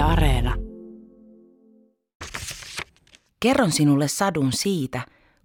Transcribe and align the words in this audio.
Areena. 0.00 0.54
Kerron 3.40 3.72
sinulle 3.72 4.08
sadun 4.08 4.52
siitä, 4.52 5.00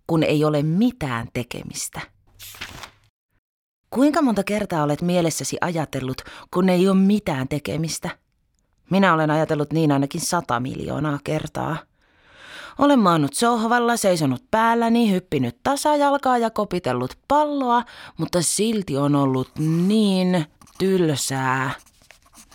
kun 0.08 0.24
ei 0.24 0.46
ole 0.46 0.64
mitään 0.64 1.28
tekemistä. 1.34 2.02
Kuinka 3.90 4.22
monta 4.22 4.44
kertaa 4.44 4.84
olet 4.84 5.02
mielessäsi 5.02 5.58
ajatellut, 5.62 6.22
kun 6.54 6.70
ei 6.70 6.88
ole 6.90 6.98
mitään 6.98 7.48
tekemistä? 7.48 8.10
Minä 8.90 9.14
olen 9.14 9.32
ajatellut 9.32 9.74
niin 9.74 9.92
ainakin 9.92 10.22
sata 10.22 10.60
miljoonaa 10.60 11.20
kertaa. 11.24 11.78
Olen 12.80 13.00
maannut 13.00 13.34
sohvalla, 13.34 13.98
seisonut 13.98 14.44
päälläni, 14.52 15.12
hyppinyt 15.12 15.58
tasajalkaa 15.64 16.38
ja 16.38 16.50
kopitellut 16.50 17.18
palloa, 17.28 17.84
mutta 18.18 18.42
silti 18.42 18.98
on 18.98 19.16
ollut 19.16 19.50
niin 19.60 20.46
tylsää. 20.78 21.72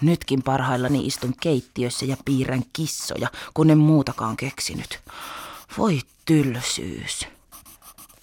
Nytkin 0.02 0.42
parhaillani 0.42 1.06
istun 1.06 1.34
keittiössä 1.40 2.06
ja 2.06 2.16
piirrän 2.24 2.62
kissoja, 2.72 3.28
kun 3.54 3.70
en 3.70 3.78
muutakaan 3.78 4.36
keksinyt. 4.36 5.00
Voi 5.78 5.98
tylsyys. 6.24 7.28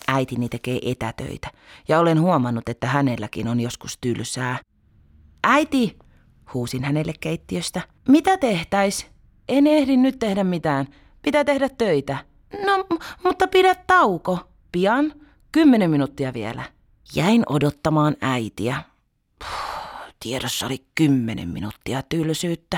Äitini 0.08 0.50
tekee 0.50 0.80
etätöitä 0.86 1.52
ja 1.88 2.00
olen 2.00 2.22
huomannut, 2.22 2.70
että 2.70 2.88
hänelläkin 2.88 3.48
on 3.48 3.60
joskus 3.60 3.98
tylsää. 4.02 4.60
Äiti, 5.44 5.98
huusin 6.54 6.84
hänelle 6.84 7.14
keittiöstä. 7.20 7.82
Mitä 8.08 8.38
tehtäis? 8.38 9.08
En 9.50 9.68
ehdi 9.68 9.98
nyt 9.98 10.20
tehdä 10.20 10.44
mitään. 10.44 10.88
Pitää 11.22 11.44
tehdä 11.44 11.70
töitä. 11.70 12.18
No, 12.66 12.86
mutta 13.24 13.48
pidä 13.48 13.76
tauko. 13.76 14.40
Pian. 14.72 15.14
Kymmenen 15.52 15.90
minuuttia 15.90 16.34
vielä. 16.34 16.64
Jäin 17.16 17.44
odottamaan 17.50 18.16
äitiä. 18.22 18.84
Tiedossa 20.28 20.66
oli 20.66 20.86
kymmenen 20.96 21.50
minuuttia 21.50 22.02
tylsyyttä. 22.02 22.78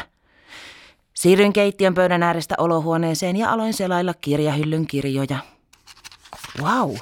Siirryin 1.13 1.53
keittiön 1.53 1.93
pöydän 1.93 2.23
äärestä 2.23 2.55
olohuoneeseen 2.57 3.35
ja 3.35 3.51
aloin 3.51 3.73
selailla 3.73 4.13
kirjahyllyn 4.13 4.87
kirjoja. 4.87 5.39
Wow! 6.61 6.95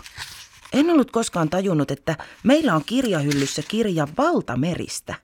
En 0.73 0.89
ollut 0.89 1.11
koskaan 1.11 1.49
tajunnut, 1.49 1.91
että 1.91 2.15
meillä 2.43 2.75
on 2.75 2.83
kirjahyllyssä 2.85 3.61
kirja 3.67 4.07
valtameristä. 4.17 5.15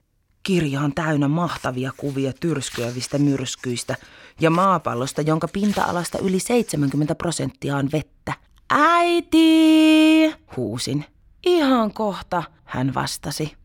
Kirja 0.42 0.80
on 0.80 0.94
täynnä 0.94 1.28
mahtavia 1.28 1.92
kuvia 1.96 2.32
tyrskyävistä 2.40 3.18
myrskyistä 3.18 3.96
ja 4.40 4.50
maapallosta, 4.50 5.22
jonka 5.22 5.48
pinta-alasta 5.48 6.18
yli 6.18 6.40
70 6.40 7.14
prosenttia 7.14 7.76
on 7.76 7.88
vettä. 7.92 8.32
Äiti! 8.70 10.34
huusin. 10.56 11.04
Ihan 11.46 11.92
kohta, 11.92 12.42
hän 12.64 12.94
vastasi. 12.94 13.63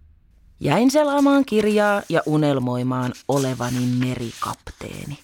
Jäin 0.60 0.92
selaamaan 0.92 1.46
kirjaa 1.46 2.02
ja 2.10 2.22
unelmoimaan 2.26 3.14
olevani 3.28 3.80
merikapteeni. 4.06 5.20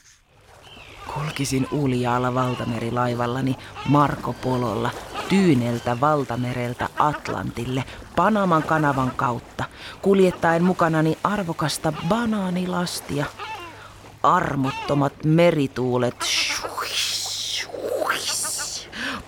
Kulkisin 1.13 1.67
uljaalla 1.71 2.33
valtamerilaivallani 2.33 3.55
Marko 3.89 4.33
Pololla 4.33 4.91
Tyyneltä 5.29 6.01
valtamereltä 6.01 6.89
Atlantille 6.99 7.83
Panaman 8.15 8.63
kanavan 8.63 9.11
kautta, 9.11 9.63
kuljettaen 10.01 10.63
mukanani 10.63 11.17
arvokasta 11.23 11.93
banaanilastia. 12.09 13.25
Armottomat 14.23 15.13
merituulet 15.23 16.15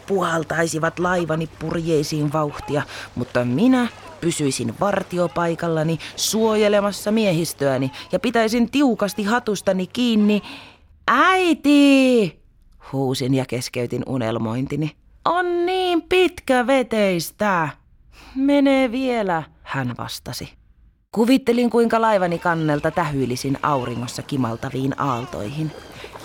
puhaltaisivat 0.08 1.00
laivani 1.00 1.50
purjeisiin 1.60 2.34
vauhtia, 2.34 2.82
mutta 3.16 3.46
minä 3.46 3.88
pysyisin 4.22 4.74
vartiopaikallani 4.80 5.98
suojelemassa 6.16 7.12
miehistöäni 7.12 7.92
ja 8.12 8.20
pitäisin 8.20 8.72
tiukasti 8.72 9.24
hatustani 9.24 9.88
kiinni. 9.88 10.42
Äiti! 11.08 12.40
Huusin 12.94 13.34
ja 13.34 13.46
keskeytin 13.46 14.04
unelmointini. 14.08 14.92
On 15.26 15.66
niin 15.66 16.02
pitkä 16.02 16.68
veteistä. 16.68 17.70
Menee 18.36 18.92
vielä, 18.92 19.44
hän 19.64 19.96
vastasi. 19.98 20.54
Kuvittelin, 21.12 21.70
kuinka 21.70 22.02
laivani 22.02 22.40
kannelta 22.40 22.92
tähyilisin 22.92 23.58
auringossa 23.64 24.22
kimaltaviin 24.22 25.02
aaltoihin 25.02 25.72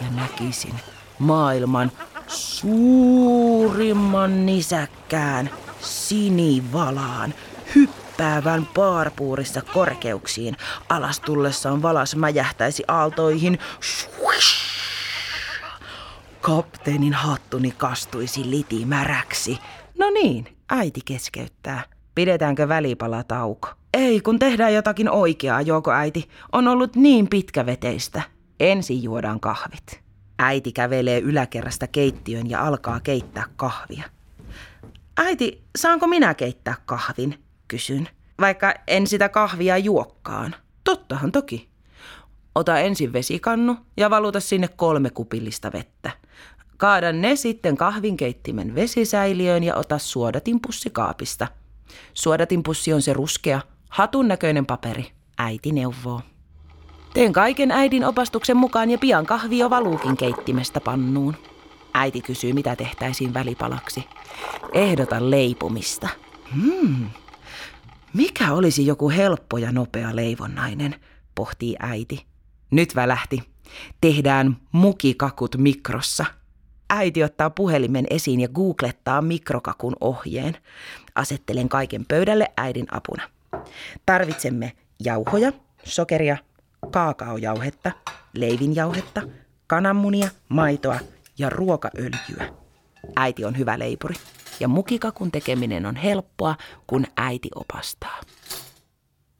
ja 0.00 0.06
näkisin 0.16 0.74
maailman 1.18 1.92
suurimman 2.26 3.26
nisäkkään 4.46 5.50
sinivalaan 5.80 7.34
hyppäävän 8.12 8.68
paarpuurissa 8.74 9.62
korkeuksiin. 9.74 10.56
Alastullessaan 10.88 11.82
valas 11.82 12.16
mäjähtäisi 12.16 12.82
aaltoihin. 12.88 13.58
Kapteenin 16.40 17.12
hattuni 17.12 17.74
kastuisi 17.78 18.50
litimäräksi. 18.50 19.58
No 19.98 20.10
niin, 20.10 20.56
äiti 20.70 21.00
keskeyttää. 21.04 21.82
Pidetäänkö 22.14 22.68
välipalatauko? 22.68 23.68
Ei, 23.94 24.20
kun 24.20 24.38
tehdään 24.38 24.74
jotakin 24.74 25.10
oikeaa, 25.10 25.62
joko 25.62 25.92
äiti. 25.92 26.28
On 26.52 26.68
ollut 26.68 26.96
niin 26.96 27.28
pitkäveteistä. 27.28 28.22
Ensin 28.60 29.02
juodaan 29.02 29.40
kahvit. 29.40 30.00
Äiti 30.38 30.72
kävelee 30.72 31.20
yläkerrasta 31.20 31.86
keittiön 31.86 32.50
ja 32.50 32.66
alkaa 32.66 33.00
keittää 33.00 33.44
kahvia. 33.56 34.04
Äiti, 35.16 35.62
saanko 35.78 36.06
minä 36.06 36.34
keittää 36.34 36.74
kahvin? 36.86 37.42
Kysyn. 37.72 38.08
Vaikka 38.40 38.74
en 38.86 39.06
sitä 39.06 39.28
kahvia 39.28 39.78
juokkaan. 39.78 40.54
Tottahan 40.84 41.32
toki. 41.32 41.68
Ota 42.54 42.78
ensin 42.78 43.12
vesikannu 43.12 43.76
ja 43.96 44.10
valuta 44.10 44.40
sinne 44.40 44.68
kolme 44.68 45.10
kupillista 45.10 45.72
vettä. 45.72 46.10
Kaada 46.76 47.12
ne 47.12 47.36
sitten 47.36 47.76
kahvinkeittimen 47.76 48.74
vesisäiliöön 48.74 49.64
ja 49.64 49.76
ota 49.76 49.98
suodatinpussi 49.98 50.90
kaapista. 50.90 51.46
Suodatinpussi 52.14 52.92
on 52.92 53.02
se 53.02 53.12
ruskea, 53.12 53.60
hatun 53.88 54.28
näköinen 54.28 54.66
paperi. 54.66 55.12
Äiti 55.38 55.72
neuvoo. 55.72 56.20
Teen 57.14 57.32
kaiken 57.32 57.70
äidin 57.70 58.04
opastuksen 58.04 58.56
mukaan 58.56 58.90
ja 58.90 58.98
pian 58.98 59.26
kahvi 59.26 59.58
jo 59.58 59.70
valuukin 59.70 60.16
keittimestä 60.16 60.80
pannuun. 60.80 61.36
Äiti 61.94 62.20
kysyy, 62.20 62.52
mitä 62.52 62.76
tehtäisiin 62.76 63.34
välipalaksi. 63.34 64.04
Ehdota 64.72 65.30
leipumista. 65.30 66.08
Hmm. 66.54 67.21
Mikä 68.14 68.52
olisi 68.52 68.86
joku 68.86 69.10
helppo 69.10 69.58
ja 69.58 69.72
nopea 69.72 70.16
leivonnainen, 70.16 70.94
pohtii 71.34 71.76
äiti. 71.80 72.26
Nyt 72.70 72.96
välähti. 72.96 73.42
Tehdään 74.00 74.56
mukikakut 74.72 75.56
mikrossa. 75.56 76.24
Äiti 76.90 77.24
ottaa 77.24 77.50
puhelimen 77.50 78.06
esiin 78.10 78.40
ja 78.40 78.48
googlettaa 78.48 79.22
mikrokakun 79.22 79.96
ohjeen. 80.00 80.56
Asettelen 81.14 81.68
kaiken 81.68 82.04
pöydälle 82.08 82.46
äidin 82.56 82.86
apuna. 82.90 83.22
Tarvitsemme 84.06 84.72
jauhoja, 85.04 85.52
sokeria, 85.84 86.36
kaakaojauhetta, 86.90 87.92
leivinjauhetta, 88.32 89.22
kananmunia, 89.66 90.28
maitoa 90.48 90.98
ja 91.38 91.50
ruokaöljyä. 91.50 92.52
Äiti 93.16 93.44
on 93.44 93.58
hyvä 93.58 93.78
leipuri 93.78 94.14
ja 94.62 94.68
mukikakun 94.68 95.30
tekeminen 95.30 95.86
on 95.86 95.96
helppoa, 95.96 96.54
kun 96.86 97.06
äiti 97.16 97.48
opastaa. 97.54 98.20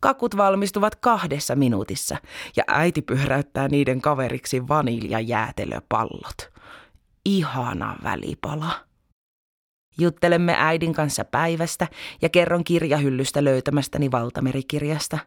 Kakut 0.00 0.36
valmistuvat 0.36 0.94
kahdessa 0.94 1.56
minuutissa 1.56 2.16
ja 2.56 2.64
äiti 2.66 3.02
pyhräyttää 3.02 3.68
niiden 3.68 4.00
kaveriksi 4.00 4.68
vaniljajäätelöpallot. 4.68 6.52
Ihana 7.24 7.96
välipala. 8.02 8.70
Juttelemme 9.98 10.54
äidin 10.58 10.94
kanssa 10.94 11.24
päivästä 11.24 11.88
ja 12.22 12.28
kerron 12.28 12.64
kirjahyllystä 12.64 13.44
löytämästäni 13.44 14.10
valtamerikirjasta. 14.10 15.18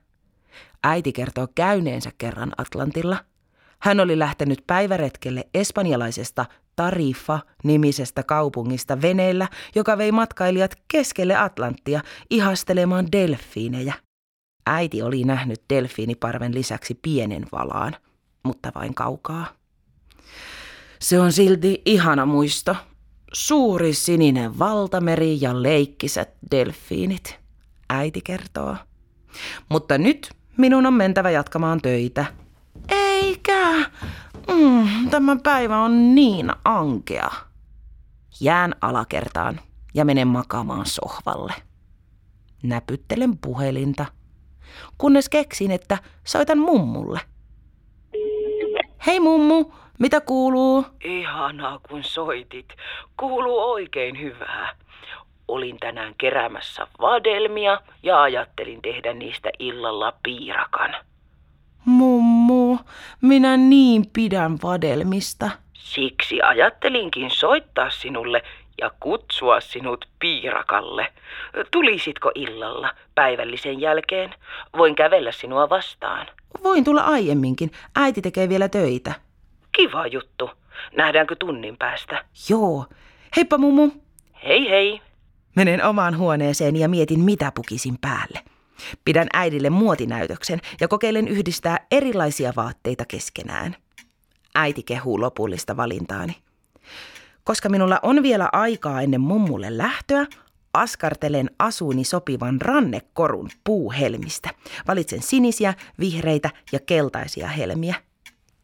Äiti 0.83 1.13
kertoo 1.13 1.47
käyneensä 1.55 2.11
kerran 2.17 2.51
Atlantilla. 2.57 3.17
Hän 3.85 3.99
oli 3.99 4.19
lähtenyt 4.19 4.63
päiväretkelle 4.67 5.47
espanjalaisesta 5.53 6.45
Tarifa-nimisestä 6.75 8.23
kaupungista 8.23 9.01
veneellä, 9.01 9.47
joka 9.75 9.97
vei 9.97 10.11
matkailijat 10.11 10.75
keskelle 10.87 11.35
Atlanttia 11.35 12.01
ihastelemaan 12.29 13.11
delfiinejä. 13.11 13.93
Äiti 14.65 15.01
oli 15.01 15.23
nähnyt 15.23 15.61
delfiiniparven 15.69 16.53
lisäksi 16.53 16.99
pienen 17.01 17.45
valaan, 17.51 17.95
mutta 18.43 18.71
vain 18.75 18.93
kaukaa. 18.93 19.45
Se 20.99 21.19
on 21.19 21.31
silti 21.31 21.81
ihana 21.85 22.25
muisto. 22.25 22.75
Suuri 23.33 23.93
sininen 23.93 24.59
valtameri 24.59 25.37
ja 25.41 25.63
leikkiset 25.63 26.29
delfiinit, 26.51 27.39
äiti 27.89 28.21
kertoo. 28.21 28.75
Mutta 29.69 29.97
nyt 29.97 30.29
minun 30.57 30.85
on 30.85 30.93
mentävä 30.93 31.31
jatkamaan 31.31 31.81
töitä. 31.81 32.25
Eikä. 32.89 33.77
Mm, 34.47 35.09
tämä 35.09 35.37
päivä 35.43 35.77
on 35.77 36.15
niin 36.15 36.51
ankea. 36.65 37.29
Jään 38.39 38.75
alakertaan 38.81 39.59
ja 39.93 40.05
menen 40.05 40.27
makaamaan 40.27 40.85
sohvalle. 40.85 41.53
Näpyttelen 42.63 43.37
puhelinta– 43.37 44.05
kunnes 44.97 45.29
keksin, 45.29 45.71
että 45.71 45.97
soitan 46.23 46.57
mummulle. 46.57 47.19
Hei 49.05 49.19
mummu, 49.19 49.65
mitä 49.99 50.21
kuuluu? 50.21 50.85
Ihanaa 51.03 51.79
kun 51.89 52.03
soitit. 52.03 52.73
Kuuluu 53.19 53.59
oikein 53.59 54.21
hyvää. 54.21 54.75
Olin 55.47 55.77
tänään 55.79 56.15
keräämässä 56.17 56.87
vadelmia 57.01 57.81
ja 58.03 58.21
ajattelin 58.21 58.81
tehdä 58.81 59.13
niistä 59.13 59.49
illalla 59.59 60.13
piirakan. 60.23 60.95
Mummu, 61.85 62.77
minä 63.21 63.57
niin 63.57 64.05
pidän 64.13 64.57
vadelmista. 64.63 65.49
Siksi 65.73 66.41
ajattelinkin 66.41 67.31
soittaa 67.31 67.89
sinulle 67.89 68.43
ja 68.81 68.91
kutsua 68.99 69.61
sinut 69.61 70.05
piirakalle. 70.19 71.07
Tulisitko 71.71 72.31
illalla 72.35 72.89
päivällisen 73.15 73.81
jälkeen? 73.81 74.33
Voin 74.77 74.95
kävellä 74.95 75.31
sinua 75.31 75.69
vastaan. 75.69 76.27
Voin 76.63 76.83
tulla 76.83 77.01
aiemminkin. 77.01 77.71
Äiti 77.95 78.21
tekee 78.21 78.49
vielä 78.49 78.69
töitä. 78.69 79.13
Kiva 79.71 80.07
juttu. 80.07 80.49
Nähdäänkö 80.97 81.35
tunnin 81.39 81.77
päästä? 81.77 82.25
Joo. 82.49 82.85
Heippa 83.35 83.57
mummu. 83.57 83.91
Hei 84.43 84.69
hei. 84.69 85.01
Menen 85.55 85.83
omaan 85.83 86.17
huoneeseen 86.17 86.75
ja 86.75 86.89
mietin, 86.89 87.19
mitä 87.19 87.51
pukisin 87.55 87.97
päälle. 88.01 88.39
Pidän 89.05 89.27
äidille 89.33 89.69
muotinäytöksen 89.69 90.59
ja 90.81 90.87
kokeilen 90.87 91.27
yhdistää 91.27 91.87
erilaisia 91.91 92.53
vaatteita 92.55 93.05
keskenään. 93.05 93.75
Äiti 94.55 94.83
kehuu 94.83 95.21
lopullista 95.21 95.77
valintaani. 95.77 96.35
Koska 97.43 97.69
minulla 97.69 97.99
on 98.01 98.23
vielä 98.23 98.49
aikaa 98.51 99.01
ennen 99.01 99.21
mummulle 99.21 99.77
lähtöä, 99.77 100.25
askartelen 100.73 101.49
asuuni 101.59 102.03
sopivan 102.03 102.61
rannekorun 102.61 103.49
puuhelmistä. 103.63 104.49
Valitsen 104.87 105.21
sinisiä, 105.21 105.73
vihreitä 105.99 106.49
ja 106.71 106.79
keltaisia 106.79 107.47
helmiä. 107.47 107.95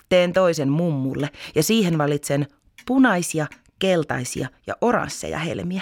Teen 0.10 0.34
toisen 0.34 0.70
mummulle 0.70 1.30
ja 1.56 1.64
siihen 1.64 1.98
valitsen 1.98 2.48
punaisia, 2.86 3.48
keltaisia 3.80 4.48
ja 4.68 4.76
oransseja 4.82 5.40
helmiä. 5.40 5.82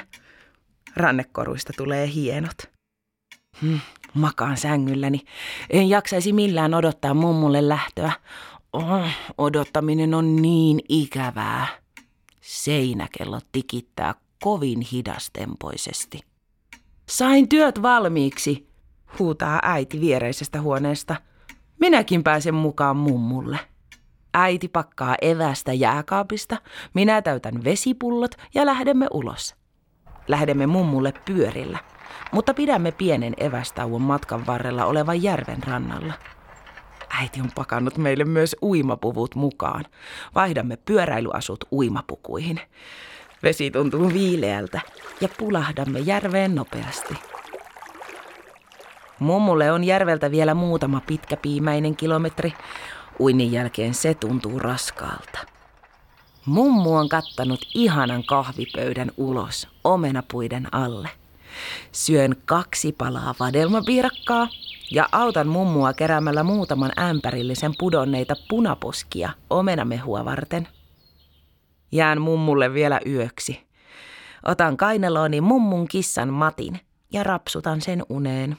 Rannekoruista 0.96 1.74
tulee 1.78 2.14
hienot. 2.14 2.58
Hmm, 3.62 3.80
makaan 4.14 4.58
sängylläni. 4.58 5.22
En 5.70 5.90
jaksaisi 5.90 6.34
millään 6.34 6.74
odottaa 6.74 7.14
mummulle 7.14 7.70
lähtöä. 7.70 8.12
Oh, 8.74 9.08
odottaminen 9.38 10.14
on 10.14 10.36
niin 10.36 10.80
ikävää. 10.90 11.68
Seinäkello 12.42 13.40
tikittää 13.52 14.16
kovin 14.44 14.82
hidastempoisesti. 14.82 16.20
Sain 17.10 17.50
työt 17.50 17.82
valmiiksi, 17.82 18.68
huutaa 19.20 19.60
äiti 19.64 20.02
viereisestä 20.02 20.62
huoneesta. 20.62 21.16
Minäkin 21.80 22.24
pääsen 22.24 22.56
mukaan 22.56 22.98
mummulle. 22.98 23.60
Äiti 24.34 24.68
pakkaa 24.68 25.16
evästä 25.22 25.74
jääkaapista, 25.74 26.58
minä 26.94 27.22
täytän 27.22 27.64
vesipullot 27.64 28.32
ja 28.54 28.66
lähdemme 28.66 29.08
ulos. 29.14 29.56
Lähdemme 30.28 30.68
mummulle 30.68 31.14
pyörillä, 31.26 31.80
mutta 32.32 32.54
pidämme 32.54 32.92
pienen 32.92 33.34
evästauon 33.38 34.02
matkan 34.02 34.46
varrella 34.46 34.86
olevan 34.86 35.24
järven 35.24 35.64
rannalla. 35.64 36.14
Äiti 37.20 37.42
on 37.42 37.52
pakannut 37.56 37.98
meille 37.98 38.26
myös 38.26 38.56
uimapuvut 38.62 39.36
mukaan. 39.36 39.86
Vaihdamme 40.36 40.78
pyöräilyasut 40.78 41.66
uimapukuihin. 41.72 42.60
Vesi 43.44 43.72
tuntuu 43.72 44.14
viileältä 44.14 44.82
ja 45.22 45.28
pulahdamme 45.38 46.00
järveen 46.00 46.56
nopeasti. 46.56 47.16
Mummulle 49.20 49.72
on 49.72 49.84
järveltä 49.84 50.32
vielä 50.32 50.54
muutama 50.54 51.02
pitkäpiimäinen 51.08 51.96
kilometri. 51.96 52.54
Uinnin 53.20 53.52
jälkeen 53.52 53.94
se 53.94 54.14
tuntuu 54.14 54.60
raskaalta. 54.60 55.40
Mummu 56.46 56.96
on 56.96 57.10
kattanut 57.10 57.60
ihanan 57.74 58.24
kahvipöydän 58.24 59.12
ulos 59.18 59.68
omenapuiden 59.84 60.74
alle. 60.74 61.10
Syön 61.92 62.36
kaksi 62.46 62.92
palaa 62.92 63.36
vadelmapiirakkaa 63.40 64.48
ja 64.92 65.10
autan 65.12 65.48
mummua 65.48 65.94
keräämällä 65.94 66.44
muutaman 66.44 66.92
ämpärillisen 67.00 67.74
pudonneita 67.80 68.36
punaposkia 68.50 69.30
omenamehua 69.50 70.26
varten. 70.26 70.68
Jään 71.92 72.22
mummulle 72.22 72.74
vielä 72.74 73.00
yöksi. 73.06 73.68
Otan 74.46 74.78
kainelooni 74.78 75.42
mummun 75.42 75.88
kissan 75.88 76.34
Matin 76.34 76.80
ja 77.14 77.24
rapsutan 77.24 77.82
sen 77.82 78.04
uneen. 78.10 78.58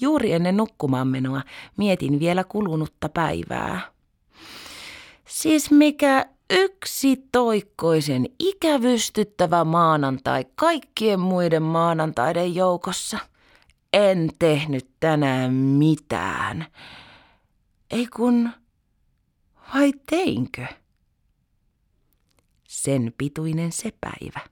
Juuri 0.00 0.32
ennen 0.32 0.56
nukkumaanmenoa 0.56 1.42
mietin 1.76 2.20
vielä 2.20 2.44
kulunutta 2.44 3.08
päivää. 3.08 3.80
Siis 5.28 5.70
mikä 5.70 6.26
yksi 6.52 7.28
toikkoisen 7.32 8.26
ikävystyttävä 8.38 9.64
maanantai 9.64 10.44
kaikkien 10.54 11.20
muiden 11.20 11.62
maanantaiden 11.62 12.54
joukossa. 12.54 13.18
En 13.92 14.30
tehnyt 14.38 14.88
tänään 15.00 15.54
mitään. 15.54 16.66
Ei 17.90 18.06
kun, 18.06 18.50
vai 19.74 19.92
teinkö? 20.10 20.66
Sen 22.68 23.14
pituinen 23.18 23.72
se 23.72 23.92
päivä. 24.00 24.51